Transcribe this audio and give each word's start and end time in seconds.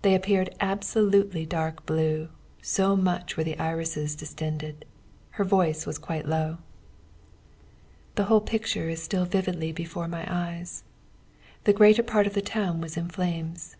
They 0.00 0.14
appeared 0.14 0.48
absolutely 0.62 1.44
dark 1.44 1.84
blue, 1.84 2.30
so 2.62 2.96
much 2.96 3.36
were 3.36 3.44
the 3.44 3.58
irises 3.58 4.14
distended. 4.16 4.86
Her 5.32 5.44
voice 5.44 5.84
was 5.84 5.98
quite 5.98 6.26
low. 6.26 6.56
"The 8.14 8.24
whole 8.32 8.40
picture 8.40 8.88
is 8.88 9.02
still 9.02 9.26
vividly 9.26 9.72
before 9.72 10.08
my 10.08 10.24
eyes. 10.26 10.84
The 11.64 11.74
greater 11.74 12.02
part 12.02 12.26
of 12.26 12.32
the 12.32 12.40
town 12.40 12.80
was 12.80 12.96
in 12.96 13.10
flames. 13.10 13.76